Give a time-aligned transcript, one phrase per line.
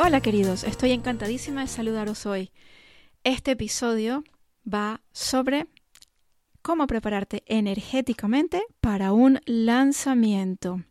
[0.00, 2.52] Hola queridos, estoy encantadísima de saludaros hoy.
[3.24, 4.22] Este episodio
[4.64, 5.66] va sobre
[6.62, 10.84] cómo prepararte energéticamente para un lanzamiento.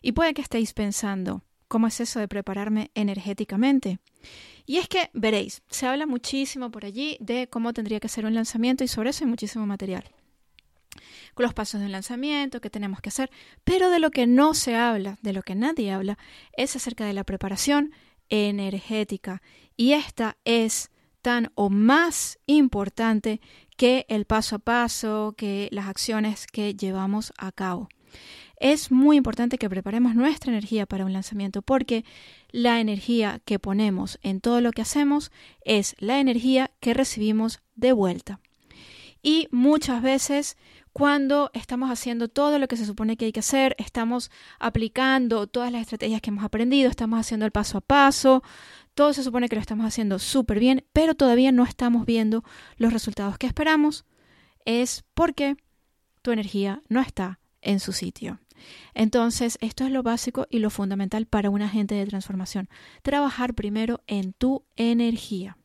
[0.00, 4.00] Y puede que estéis pensando, ¿cómo es eso de prepararme energéticamente?
[4.66, 8.34] Y es que, veréis, se habla muchísimo por allí de cómo tendría que ser un
[8.34, 10.02] lanzamiento y sobre eso hay muchísimo material.
[11.34, 13.30] Con los pasos de un lanzamiento, qué tenemos que hacer,
[13.62, 16.18] pero de lo que no se habla, de lo que nadie habla,
[16.56, 17.92] es acerca de la preparación
[18.32, 19.42] energética.
[19.76, 23.40] Y esta es tan o más importante
[23.76, 27.88] que el paso a paso, que las acciones que llevamos a cabo.
[28.56, 32.04] Es muy importante que preparemos nuestra energía para un lanzamiento porque
[32.50, 35.30] la energía que ponemos en todo lo que hacemos
[35.64, 38.40] es la energía que recibimos de vuelta.
[39.22, 40.56] Y muchas veces
[40.92, 45.72] cuando estamos haciendo todo lo que se supone que hay que hacer, estamos aplicando todas
[45.72, 48.42] las estrategias que hemos aprendido, estamos haciendo el paso a paso,
[48.94, 52.44] todo se supone que lo estamos haciendo súper bien, pero todavía no estamos viendo
[52.76, 54.04] los resultados que esperamos,
[54.64, 55.56] es porque
[56.20, 58.40] tu energía no está en su sitio.
[58.94, 62.68] Entonces, esto es lo básico y lo fundamental para un agente de transformación.
[63.02, 65.56] Trabajar primero en tu energía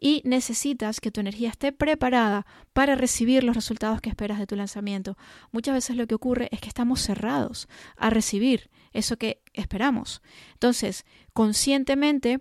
[0.00, 4.56] y necesitas que tu energía esté preparada para recibir los resultados que esperas de tu
[4.56, 5.16] lanzamiento.
[5.52, 10.22] Muchas veces lo que ocurre es que estamos cerrados a recibir eso que esperamos.
[10.54, 12.40] Entonces, conscientemente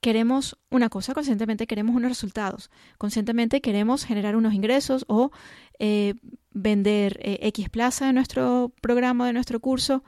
[0.00, 5.30] queremos una cosa, conscientemente queremos unos resultados, conscientemente queremos generar unos ingresos o
[5.78, 6.14] eh,
[6.50, 10.02] vender eh, X plaza de nuestro programa, de nuestro curso,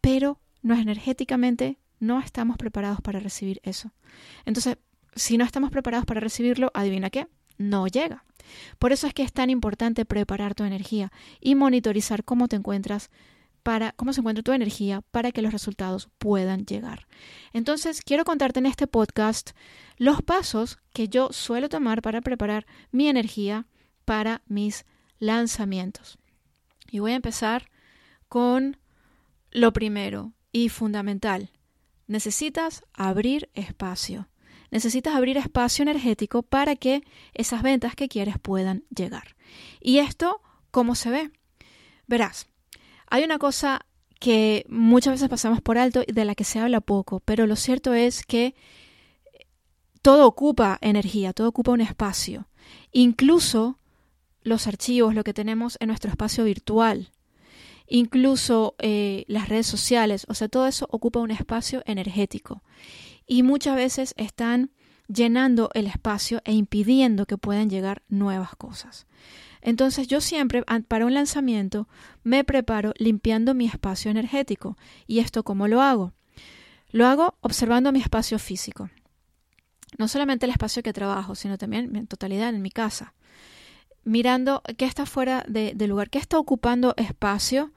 [0.00, 3.92] pero no energéticamente no estamos preparados para recibir eso.
[4.44, 4.78] Entonces,
[5.16, 7.26] si no estamos preparados para recibirlo, adivina qué,
[7.58, 8.24] no llega.
[8.78, 11.10] Por eso es que es tan importante preparar tu energía
[11.40, 13.10] y monitorizar cómo te encuentras
[13.62, 17.08] para cómo se encuentra tu energía para que los resultados puedan llegar.
[17.52, 19.50] Entonces, quiero contarte en este podcast
[19.96, 23.66] los pasos que yo suelo tomar para preparar mi energía
[24.04, 24.84] para mis
[25.18, 26.18] lanzamientos.
[26.88, 27.68] Y voy a empezar
[28.28, 28.76] con
[29.50, 31.50] lo primero y fundamental.
[32.06, 34.28] Necesitas abrir espacio
[34.70, 37.02] necesitas abrir espacio energético para que
[37.34, 39.36] esas ventas que quieres puedan llegar.
[39.80, 40.40] ¿Y esto
[40.70, 41.30] cómo se ve?
[42.06, 42.46] Verás,
[43.08, 43.86] hay una cosa
[44.20, 47.56] que muchas veces pasamos por alto y de la que se habla poco, pero lo
[47.56, 48.54] cierto es que
[50.02, 52.48] todo ocupa energía, todo ocupa un espacio.
[52.92, 53.78] Incluso
[54.42, 57.10] los archivos, lo que tenemos en nuestro espacio virtual,
[57.88, 62.62] incluso eh, las redes sociales, o sea, todo eso ocupa un espacio energético
[63.26, 64.70] y muchas veces están
[65.08, 69.06] llenando el espacio e impidiendo que puedan llegar nuevas cosas.
[69.62, 71.88] Entonces yo siempre para un lanzamiento
[72.22, 74.76] me preparo limpiando mi espacio energético.
[75.06, 76.12] ¿Y esto cómo lo hago?
[76.90, 78.90] Lo hago observando mi espacio físico.
[79.98, 83.14] No solamente el espacio que trabajo, sino también en totalidad en mi casa.
[84.04, 87.72] Mirando qué está fuera de, lugar, qué está ocupando espacio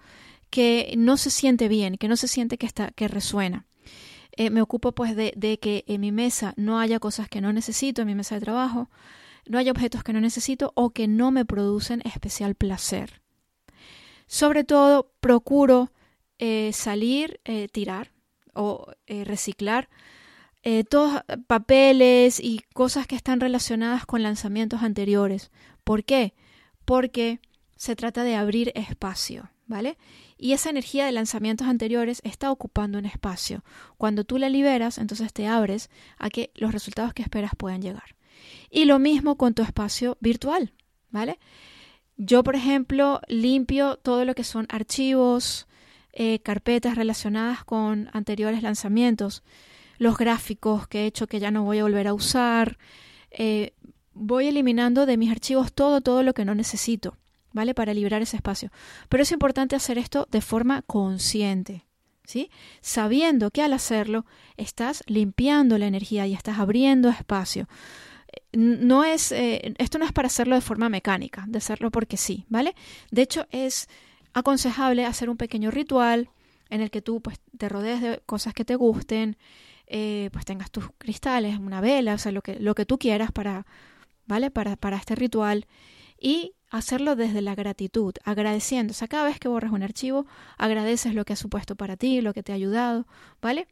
[0.51, 3.65] que no se siente bien, que no se siente que, está, que resuena.
[4.39, 8.01] Eh, me ocupo pues de, que en mi mesa no haya cosas que no necesito,
[8.01, 8.89] en mi mesa de trabajo,
[9.45, 13.21] no haya objetos que no necesito o que no me producen especial placer.
[14.27, 15.91] Sobre todo, procuro
[16.37, 18.13] eh, salir, eh, tirar
[18.53, 19.89] o reciclar
[20.89, 25.51] todos papeles y cosas que están relacionadas con lanzamientos anteriores.
[25.83, 26.33] ¿Por qué?
[26.85, 27.39] Porque
[27.75, 29.97] se trata de abrir espacio, ¿vale?
[30.39, 33.63] y esa energía de lanzamientos anteriores está ocupando un espacio.
[33.97, 38.15] Cuando tú la liberas, entonces te abres a que los resultados que esperas puedan llegar.
[38.71, 40.73] Y lo mismo con tu espacio virtual,
[41.11, 41.39] ¿vale?
[42.15, 45.67] Yo, por ejemplo, limpio todo lo que son archivos,
[46.13, 49.43] eh, carpetas relacionadas con anteriores lanzamientos,
[49.97, 52.77] los gráficos que he hecho que ya no voy a volver a usar.
[53.29, 53.73] Eh,
[54.13, 57.17] voy eliminando de mis archivos todo, todo lo que no necesito.
[57.53, 57.73] ¿Vale?
[57.73, 58.71] Para liberar ese espacio.
[59.09, 61.85] Pero es importante hacer esto de forma consciente,
[62.23, 62.49] ¿sí?
[62.81, 64.25] Sabiendo que al hacerlo
[64.57, 67.67] estás limpiando la energía y estás abriendo espacio.
[68.53, 72.45] No es, eh, esto no es para hacerlo de forma mecánica, de hacerlo porque sí,
[72.49, 72.75] ¿vale?
[73.11, 73.87] De hecho, es
[74.33, 76.29] aconsejable hacer un pequeño ritual
[76.69, 79.37] en el que tú pues, te rodees de cosas que te gusten,
[79.87, 83.31] eh, pues tengas tus cristales, una vela, o sea, lo que, lo que tú quieras
[83.31, 83.65] para,
[84.27, 84.51] ¿vale?
[84.51, 85.65] Para, para este ritual.
[86.19, 88.91] Y hacerlo desde la gratitud, agradeciendo.
[88.91, 90.25] O sea, cada vez que borras un archivo,
[90.57, 93.07] agradeces lo que ha supuesto para ti, lo que te ha ayudado,
[93.41, 93.67] ¿vale?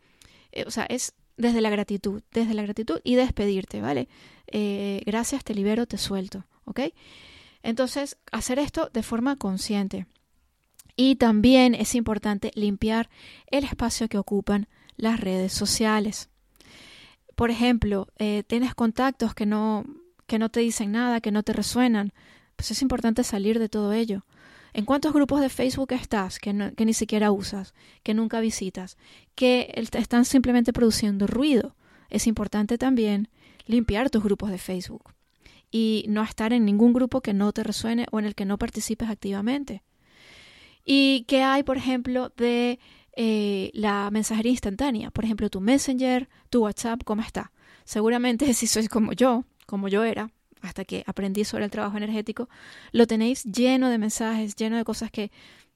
[0.51, 4.07] Eh, o sea, es desde la gratitud, desde la gratitud y despedirte, ¿vale?
[4.47, 6.81] Eh, gracias, te libero, te suelto, ¿ok?
[7.63, 10.07] Entonces, hacer esto de forma consciente.
[10.95, 13.09] Y también es importante limpiar
[13.51, 16.29] el espacio que ocupan las redes sociales.
[17.35, 19.85] Por ejemplo, eh, tienes contactos que no,
[20.25, 22.13] que no te dicen nada, que no te resuenan,
[22.57, 24.25] pues es importante salir de todo ello.
[24.73, 27.73] ¿En cuántos grupos de Facebook estás que, que ni siquiera usas,
[28.03, 28.97] que nunca visitas,
[29.35, 31.75] que están simplemente produciendo ruido?
[32.09, 33.29] Es importante también
[33.65, 35.13] limpiar tus grupos de Facebook
[35.71, 38.57] y no estar en ningún grupo que no te resuene o en el que no
[38.57, 39.83] participes activamente.
[40.85, 42.79] ¿Y qué hay, por ejemplo, de
[43.15, 45.11] eh, la mensajería instantánea?
[45.11, 47.51] Por ejemplo, tu Messenger, tu WhatsApp, ¿cómo está?
[47.83, 50.31] Seguramente si sois como yo, como yo era,
[50.67, 52.49] hasta que aprendí sobre el trabajo energético,
[52.91, 55.31] lo tenéis lleno de mensajes, lleno de cosas que,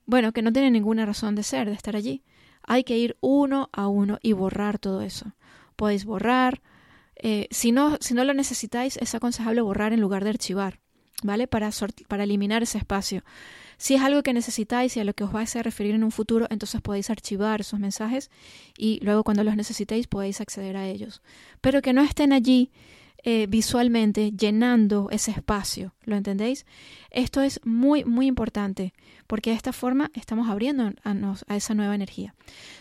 [0.05, 2.23] bueno, que no tienen ninguna razón de ser, de estar allí.
[2.63, 5.33] Hay que ir uno a uno y borrar todo eso.
[5.75, 6.61] Podéis borrar.
[7.15, 10.79] Eh, si, no, si no lo necesitáis, es aconsejable borrar en lugar de archivar,
[11.23, 11.47] ¿vale?
[11.47, 11.69] Para,
[12.07, 13.23] para eliminar ese espacio.
[13.77, 16.11] Si es algo que necesitáis y a lo que os vais a referir en un
[16.11, 18.29] futuro, entonces podéis archivar esos mensajes
[18.77, 21.23] y luego cuando los necesitéis podéis acceder a ellos.
[21.61, 22.69] Pero que no estén allí
[23.23, 26.65] eh, visualmente llenando ese espacio, ¿lo entendéis?
[27.11, 28.93] Esto es muy, muy importante
[29.27, 32.33] porque de esta forma estamos abriendo a, a esa nueva energía.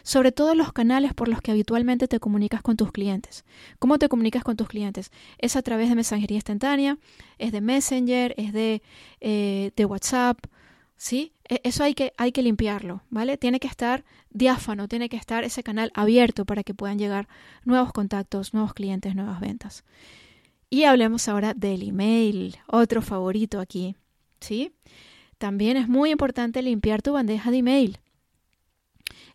[0.03, 3.45] Sobre todo los canales por los que habitualmente te comunicas con tus clientes.
[3.79, 5.13] ¿Cómo te comunicas con tus clientes?
[5.39, 6.99] Es a través de mensajería instantánea,
[7.39, 8.83] es de Messenger, es de,
[9.21, 10.39] eh, de WhatsApp,
[10.97, 11.33] ¿sí?
[11.49, 13.37] E, eso hay que, hay que limpiarlo, ¿vale?
[13.37, 17.27] Tiene que estar diáfano, tiene que estar ese canal abierto para que puedan llegar
[17.65, 19.85] nuevos contactos, nuevos clientes, nuevas ventas.
[20.73, 23.97] Y hablemos ahora del email, otro favorito aquí,
[24.41, 24.71] ¿sí?
[25.37, 27.99] También es muy importante limpiar tu bandeja de email.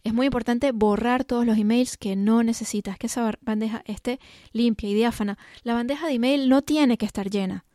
[0.05, 4.21] Es muy importante borrar todos los emails que no necesitas, que esa bandeja esté
[4.53, 5.37] limpia y diáfana.
[5.63, 7.65] La bandeja de email no tiene que estar llena.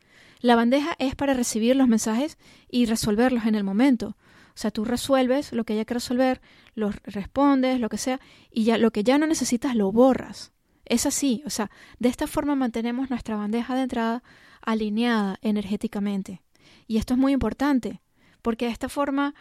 [0.40, 2.38] La bandeja es para recibir los mensajes
[2.70, 4.16] y resolverlos en el momento.
[4.54, 6.40] O sea, tú resuelves lo que haya que resolver,
[6.74, 8.20] los respondes, lo que sea,
[8.50, 10.52] y ya lo que ya no necesitas lo borras.
[10.90, 11.70] Es así, o sea,
[12.00, 14.25] de esta forma mantenemos nuestra bandeja de entrada
[14.60, 16.42] alineada energéticamente.
[16.88, 18.00] Y esto es muy importante,
[18.42, 19.37] porque de esta forma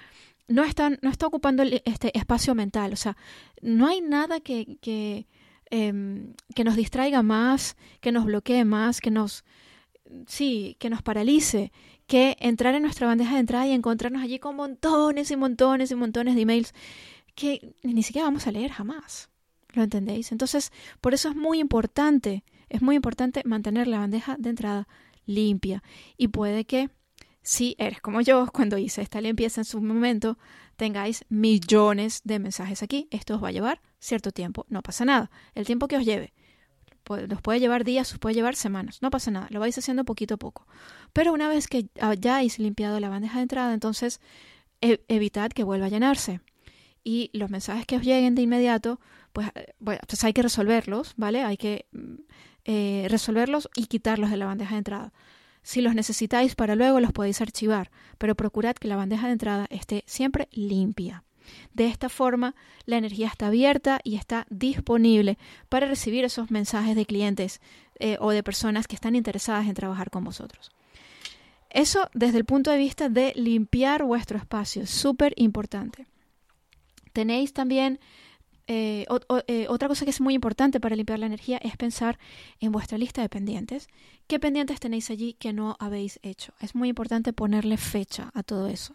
[0.47, 3.17] no está, no está ocupando este espacio mental, o sea,
[3.63, 5.25] no hay nada que, que,
[5.71, 9.43] em, que nos distraiga más, que nos bloquee más, que nos,
[10.27, 11.71] sí, que nos paralice,
[12.05, 15.95] que entrar en nuestra bandeja de entrada y encontrarnos allí con montones y montones y
[15.95, 16.75] montones de emails
[17.33, 19.29] que ni siquiera vamos a leer jamás.
[19.73, 20.31] ¿Lo entendéis?
[20.31, 20.71] Entonces,
[21.01, 24.87] por eso es muy importante, es muy importante mantener la bandeja de entrada
[25.25, 25.83] limpia.
[26.17, 26.89] Y puede que,
[27.41, 30.37] si eres como yo, cuando hice esta limpieza en su momento,
[30.75, 33.07] tengáis millones de mensajes aquí.
[33.11, 35.29] Esto os va a llevar cierto tiempo, no pasa nada.
[35.53, 36.33] El tiempo que os lleve.
[37.27, 40.35] Los puede llevar días, os puede llevar semanas, no pasa nada, lo vais haciendo poquito
[40.35, 40.67] a poco.
[41.11, 44.21] Pero una vez que hayáis limpiado la bandeja de entrada, entonces
[44.81, 46.39] e, evitad que vuelva a llenarse.
[47.03, 48.99] Y los mensajes que os lleguen de inmediato,
[49.33, 49.49] pues,
[49.83, 51.43] pues hay que resolverlos, ¿vale?
[51.43, 52.15] Hay que mm,
[52.65, 55.13] eh, resolverlos y quitarlos de la bandeja de entrada.
[55.61, 59.67] Si los necesitáis para luego, los podéis archivar, pero procurad que la bandeja de entrada
[59.69, 61.23] esté siempre limpia.
[61.73, 62.55] De esta forma,
[62.85, 67.61] la energía está abierta y está disponible para recibir esos mensajes de clientes
[67.99, 70.71] eh, o de personas que están interesadas en trabajar con vosotros.
[71.69, 76.07] Eso desde el punto de vista de limpiar vuestro espacio, súper importante.
[77.13, 77.99] Tenéis también
[78.71, 79.07] eh,
[79.47, 82.19] eh, otra cosa que es muy importante para limpiar la energía es pensar
[82.59, 83.87] en vuestra lista de pendientes.
[84.27, 86.53] ¿Qué pendientes tenéis allí que no habéis hecho?
[86.61, 88.93] Es muy importante ponerle fecha a todo eso,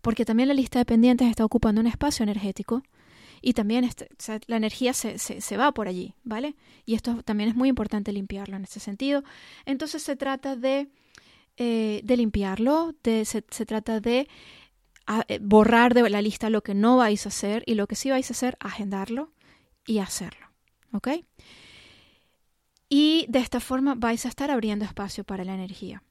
[0.00, 2.82] porque también la lista de pendientes está ocupando un espacio energético
[3.42, 4.08] y también este,
[4.46, 6.56] la energía se, va por allí, ¿vale?
[6.86, 9.22] Y esto también es muy importante limpiarlo en ese sentido.
[9.66, 10.88] Entonces se trata de,
[11.58, 14.28] eh, limpiarlo, se trata de
[15.28, 18.10] eh, borrar de la lista lo que no vais a hacer y lo que sí
[18.10, 19.32] vais a hacer, agendarlo
[19.86, 20.46] y hacerlo.
[20.92, 21.08] ¿Ok?
[22.88, 26.02] Y de esta forma vais a estar abriendo espacio para la energía.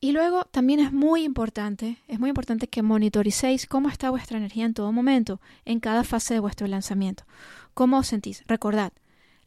[0.00, 4.66] Y luego también es muy importante, es muy importante que monitoricéis cómo está vuestra energía
[4.66, 7.24] en todo momento, en cada fase de vuestro lanzamiento.
[7.72, 8.44] ¿Cómo os sentís?
[8.46, 8.92] Recordad,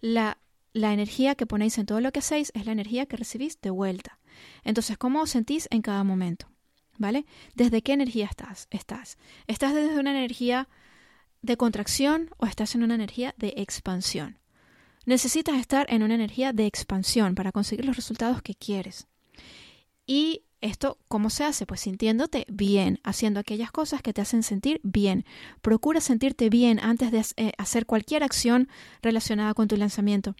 [0.01, 0.39] la,
[0.73, 3.69] la energía que ponéis en todo lo que hacéis es la energía que recibís de
[3.69, 4.19] vuelta.
[4.63, 6.47] Entonces, ¿cómo os sentís en cada momento?
[6.97, 7.25] ¿Vale?
[7.55, 8.67] ¿Desde qué energía estás?
[8.71, 9.17] ¿Estás?
[9.47, 10.67] ¿Estás desde una energía
[11.41, 14.39] de contracción o estás en una energía de expansión?
[15.07, 19.07] necesitas estar en una energía de expansión para conseguir los resultados que quieres.
[20.05, 21.65] Y esto, ¿cómo se hace?
[21.65, 25.23] Pues sintiéndote bien, haciendo aquellas cosas que te hacen sentir bien.
[25.61, 28.67] Procura sentirte bien antes de eh, hacer cualquier acción
[29.01, 30.35] relacionada con tu lanzamiento.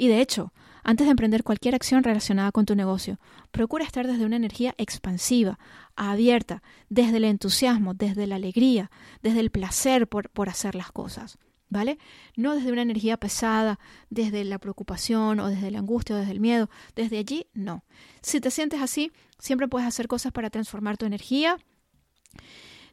[0.00, 4.24] Y de hecho, antes de emprender cualquier acción relacionada con tu negocio, procura estar desde
[4.24, 5.58] una energía expansiva,
[5.94, 8.90] abierta, desde el entusiasmo, desde la alegría,
[9.22, 11.36] desde el placer por, por hacer las cosas.
[11.68, 11.98] ¿vale?
[12.34, 13.78] No desde una energía pesada,
[14.08, 16.70] desde la preocupación o desde la angustia o desde el miedo.
[16.96, 17.84] Desde allí, no.
[18.22, 21.58] Si te sientes así, siempre puedes hacer cosas para transformar tu energía.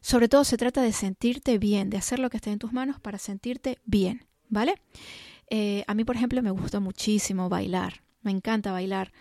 [0.02, 3.00] Sobre todo se trata de sentirte bien, de hacer lo que esté en tus manos
[3.00, 4.74] para sentirte bien, ¿vale?
[5.50, 8.02] Eh, a mí, por ejemplo, me gusta muchísimo bailar.
[8.22, 9.12] Me encanta bailar.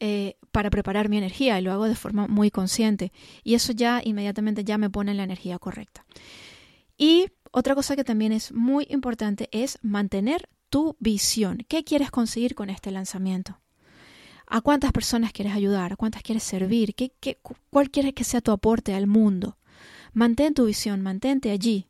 [0.00, 3.12] Eh, para preparar mi energía y lo hago de forma muy consciente
[3.44, 6.04] y eso ya inmediatamente ya me pone en la energía correcta.
[6.98, 11.64] Y otra cosa que también es muy importante es mantener tu visión.
[11.68, 13.60] ¿Qué quieres conseguir con este lanzamiento?
[14.46, 15.92] ¿A cuántas personas quieres ayudar?
[15.92, 16.96] ¿A cuántas quieres servir?
[16.96, 17.38] ¿Qué, qué,
[17.70, 19.56] cuál quieres que sea tu aporte al mundo?
[20.12, 21.88] Mantén tu visión, mantente allí,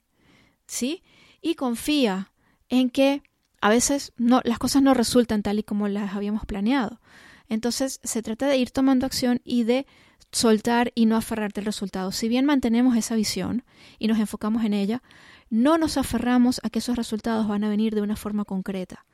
[0.66, 1.02] ¿sí?
[1.40, 2.30] Y confía
[2.68, 3.22] en que
[3.64, 7.00] a veces no, las cosas no resultan tal y como las habíamos planeado.
[7.48, 9.86] Entonces se trata de ir tomando acción y de
[10.32, 12.12] soltar y no aferrarte al resultado.
[12.12, 13.64] Si bien mantenemos esa visión
[13.98, 15.02] y nos enfocamos en ella,
[15.48, 19.06] no nos aferramos a que esos resultados van a venir de una forma concreta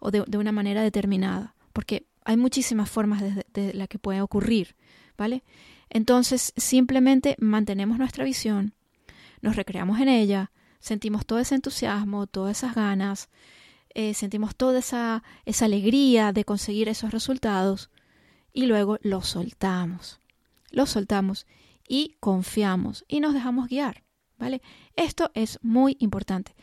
[0.00, 4.74] o de, una manera determinada, porque hay muchísimas formas de, de la que puede ocurrir,
[5.16, 5.44] ¿vale?
[5.88, 8.74] Entonces simplemente mantenemos nuestra visión,
[9.40, 13.28] nos recreamos en ella, sentimos todo ese entusiasmo, todas esas ganas,
[13.94, 17.90] eh, sentimos toda esa, esa alegría de conseguir esos resultados
[18.52, 20.20] y luego los soltamos,
[20.70, 21.46] los soltamos
[21.88, 24.04] y confiamos y nos dejamos guiar.
[24.38, 24.62] ¿vale?
[24.96, 26.54] Esto es muy importante.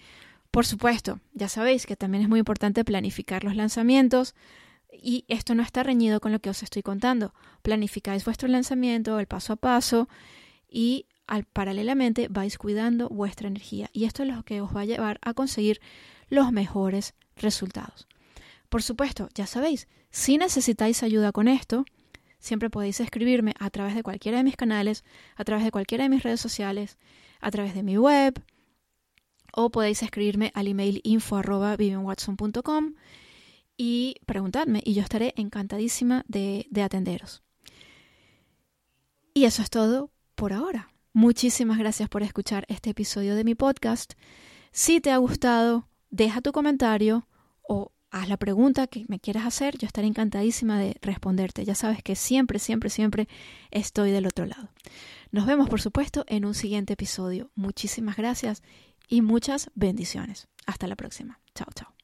[0.51, 4.35] Por supuesto, ya sabéis que también es muy importante planificar los lanzamientos
[4.91, 7.33] y esto no está reñido con lo que os estoy contando.
[7.61, 10.09] Planificáis vuestro lanzamiento, el paso a paso
[10.69, 14.85] y al, paralelamente vais cuidando vuestra energía y esto es lo que os va a
[14.85, 15.81] llevar a conseguir
[16.29, 18.07] los mejores resultados.
[18.69, 21.85] Por supuesto, ya sabéis, si necesitáis ayuda con esto,
[22.39, 25.03] siempre podéis escribirme a través de cualquiera de mis canales,
[25.35, 26.97] a través de cualquiera de mis redes sociales
[27.41, 28.41] a través de mi web
[29.53, 31.75] o podéis escribirme al email info arroba
[33.77, 37.41] y preguntadme y yo estaré encantadísima de, de atenderos.
[39.33, 40.90] Y eso es todo por ahora.
[41.13, 44.13] Muchísimas gracias por escuchar este episodio de mi podcast.
[44.71, 47.27] Si te ha gustado, deja tu comentario
[47.63, 49.77] o haz la pregunta que me quieras hacer.
[49.77, 51.65] Yo estaré encantadísima de responderte.
[51.65, 53.27] Ya sabes que siempre, siempre, siempre
[53.71, 54.69] estoy del otro lado.
[55.31, 57.51] Nos vemos, por supuesto, en un siguiente episodio.
[57.55, 58.63] Muchísimas gracias
[59.07, 60.47] y muchas bendiciones.
[60.65, 61.39] Hasta la próxima.
[61.55, 62.00] Chao, chao.